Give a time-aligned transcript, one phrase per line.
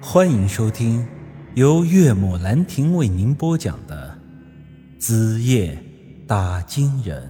[0.00, 1.06] 欢迎收听
[1.54, 4.18] 由岳母兰亭为您播讲的
[5.00, 5.82] 《子夜
[6.26, 7.22] 打金人》。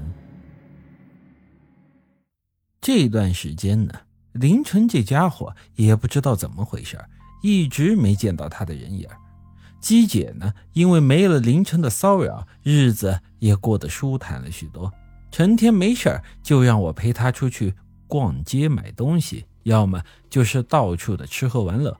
[2.81, 3.95] 这段时间呢，
[4.33, 6.99] 凌晨这家伙也不知道怎么回事，
[7.41, 9.09] 一直没见到他的人影。
[9.81, 14.93] 姬姐呢，因为没了凌晨的骚扰，日子也过得舒坦了许多。
[15.31, 17.75] 成天没事就让我陪她出去
[18.09, 21.97] 逛街买东西，要么就是到处的吃喝玩乐。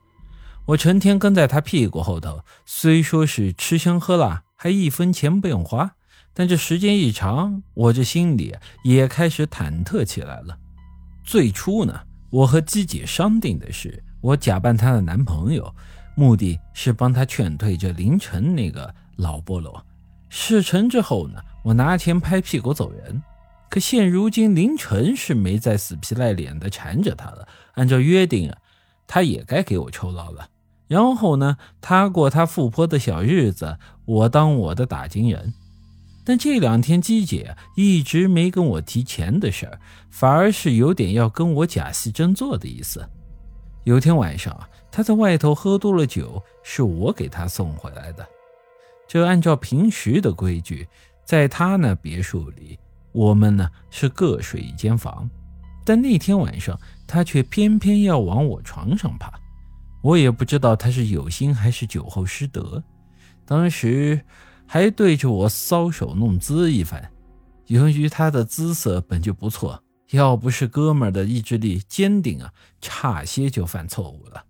[0.67, 5.93] 我成天跟在他屁股后头，虽说是吃香喝辣，还一分钱不用花，
[6.35, 8.53] 但这时间一长，我这心里
[8.83, 10.59] 也开始忐忑起来了。
[11.23, 15.73] 最初呢，我和姬姐商定的是，我假扮她的男朋友，
[16.17, 19.85] 目的是帮她劝退这凌晨那个老菠萝。
[20.29, 23.23] 事成之后呢，我拿钱拍屁股走人。
[23.71, 28.59] 可现如今，凌晨是没再死皮赖脸的缠着他了，按照约定啊，
[29.07, 30.49] 他也该给我酬劳了。
[30.89, 35.53] 然后呢，他过他富婆的小日子，我当我的打金人。
[36.25, 39.79] 但这两天姬姐一直没跟我提钱的事儿，
[40.11, 43.09] 反而是有点要跟我假戏真做的意思。
[43.85, 48.27] 有天晚上啊，他在外头喝多了酒，是我给他送回来的。
[49.07, 50.89] 这按照平时的规矩，
[51.25, 52.77] 在他那别墅里，
[53.13, 55.31] 我们呢是各睡一间房，
[55.85, 59.33] 但那天晚上他却偏偏要往我床上爬。
[60.07, 62.81] 我也不知道他是有心还是酒后失德，
[63.45, 64.21] 当时
[64.65, 67.11] 还对着我搔首弄姿一番。
[67.67, 69.83] 由于他的姿色本就不错，
[70.13, 74.45] 要不是哥们儿的意志力坚定啊，差些就犯错误了。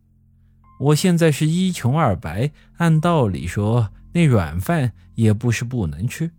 [0.79, 6.31] 我现在是一穷二白，按道理说那软饭也不是不能吃，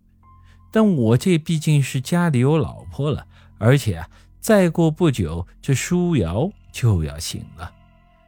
[0.71, 3.25] 但我这毕竟是家里有老婆了，
[3.57, 4.07] 而且啊，
[4.39, 7.73] 再过不久这舒瑶就要醒了。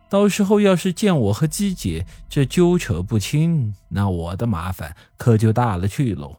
[0.09, 6.37] 到时候要是见我和姬姐这纠扯不清，那我的麻烦可就大了去喽。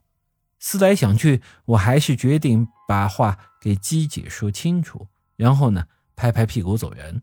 [0.59, 5.85] 思来想去，我还是决定把话给姬姐说清楚，然后呢，
[6.17, 7.23] 拍拍屁股走人。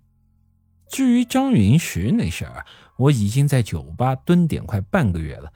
[0.90, 2.66] 至于张云石那事儿，
[2.97, 5.52] 我已经在酒吧蹲点快半个月了，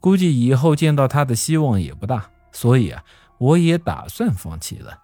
[0.00, 3.04] 估计以后见到他的希望也不大，所以啊，
[3.38, 4.98] 我也打算放弃了。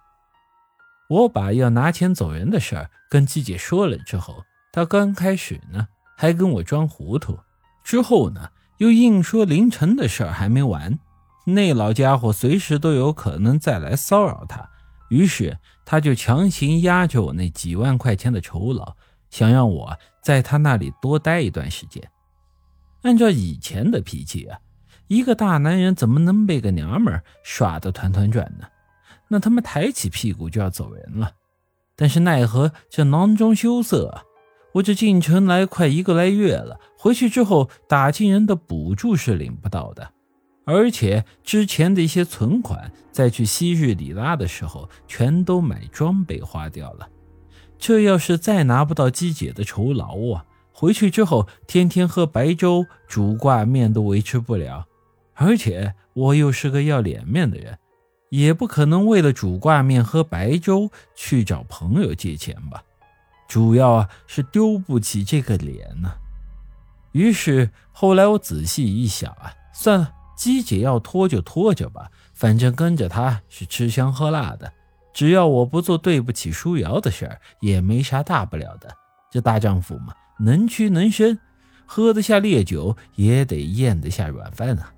[1.09, 4.43] 我把要拿钱走人的事儿跟姬姐说了之后。
[4.71, 5.87] 他刚开始呢，
[6.17, 7.37] 还跟我装糊涂，
[7.83, 10.97] 之后呢，又硬说凌晨的事儿还没完，
[11.45, 14.69] 那老家伙随时都有可能再来骚扰他，
[15.09, 18.95] 于是他就强行压着我那几万块钱的酬劳，
[19.29, 22.01] 想让我在他那里多待一段时间。
[23.01, 24.59] 按照以前的脾气啊，
[25.07, 28.67] 一个大男人怎么能被个娘们耍得团团转呢？
[29.27, 31.33] 那他妈抬起屁股就要走人了。
[31.95, 34.25] 但是奈何这囊中羞涩！
[34.73, 40.11] 我这进城来快一个来月了，回去之后打金人的补助是领不到的，
[40.65, 47.09] 而且之前的一些存款，在去昔日里拉的时候，全都买装备花掉了。
[47.77, 54.85] 这要是再拿不到姬姐的酬劳啊，回去之后天天喝白粥煮挂面都维持不了。
[55.33, 57.77] 而且我又是个要脸面的人，
[58.29, 62.83] 也不可能为了煮挂面喝白粥去找朋友借钱吧。
[63.51, 66.13] 主要啊是丢不起这个脸呢，
[67.11, 74.71] 于是后来我仔细一想啊，算了，姬姐要拖就拖着吧，反正跟着她是吃香喝辣的，
[75.13, 78.89] 只要我不做对不起舒瑶的事儿，也没啥大不了的。
[79.29, 81.37] 这大丈夫嘛，能屈能伸，
[81.85, 84.93] 喝得下烈酒，也得咽得下软饭啊。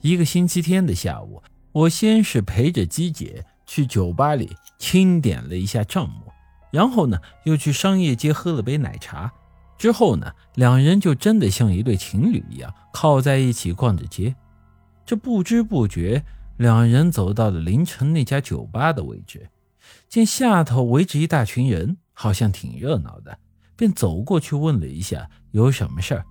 [0.00, 1.40] 一个星期天的下午，
[1.70, 6.32] 我先是陪着姬姐去酒吧里清点了一下账目。
[6.70, 9.32] 然后呢，又去商业街喝了杯奶茶，
[9.78, 14.34] 之后呢，两人就真的像一对情侣一样靠在一起逛着街。
[15.06, 16.22] 这不知不觉，
[16.58, 19.48] 两人走到了凌晨那家酒吧的位置，
[20.08, 23.38] 见下头围着一大群人，好像挺热闹的，
[23.74, 26.24] 便走过去问了一下有什么事儿。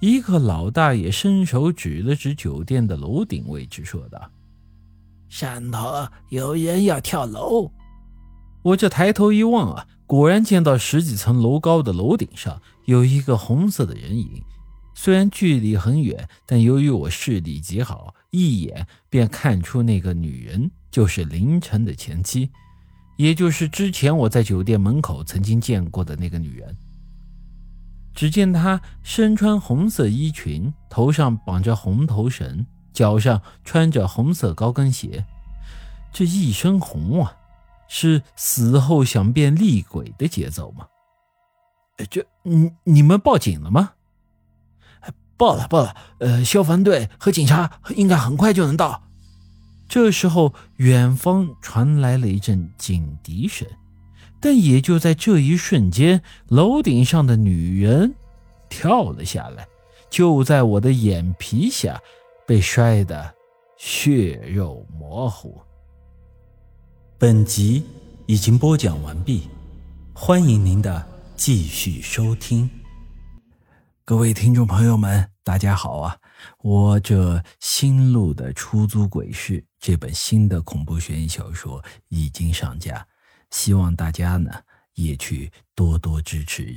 [0.00, 4.30] 一个老大爷伸手指了指酒店的楼顶位置，说道
[5.30, 7.70] ：“上头有人要跳楼。”
[8.62, 14.42] 我这抬头一望啊，果然见到十几层楼高的楼顶上有一个红色的人影。
[14.94, 22.50] 虽然距离很远，但由于我视力极好，一眼便看出那个女人就是凌晨的前妻，
[23.16, 26.76] 也就是之前我在酒店门口曾经见过的那个女人。
[28.14, 35.24] 只见她身穿红色衣裙，头上绑着红头绳，脚上穿着红色高跟鞋，
[36.12, 37.34] 这一身红啊！
[37.94, 40.86] 是死后想变厉鬼的节奏吗？
[42.10, 43.92] 这，你你们报警了吗？
[45.36, 45.94] 报了，报了。
[46.18, 49.02] 呃，消防队和警察应该很快就能到。
[49.90, 53.68] 这时候，远方传来了一阵警笛声，
[54.40, 58.14] 但也就在这一瞬间，楼顶上的女人
[58.70, 59.68] 跳了下来，
[60.08, 62.00] 就在我的眼皮下
[62.46, 63.34] 被摔得
[63.76, 65.60] 血肉模糊。
[67.22, 67.86] 本集
[68.26, 69.48] 已经播讲完毕，
[70.12, 72.68] 欢迎您的继续收听。
[74.04, 76.18] 各位听众朋友们，大家好啊！
[76.62, 83.06] 我这新录的《出租鬼市》这本新的恐怖悬疑小说已经上架，
[83.52, 84.50] 希望大家呢
[84.94, 86.76] 也去多多支持。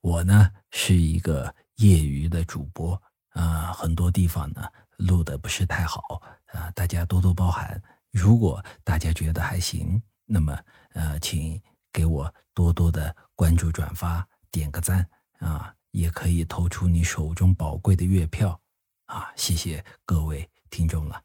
[0.00, 4.64] 我呢是一个业余的主播啊，很多地方呢
[4.96, 7.80] 录的不是太好啊，大家多多包涵。
[8.12, 10.56] 如果大家觉得还行，那么
[10.92, 11.60] 呃，请
[11.92, 15.74] 给我多多的关注、转发、点个赞啊！
[15.92, 18.58] 也可以投出你手中宝贵的月票，
[19.06, 21.22] 啊，谢谢各位听众了。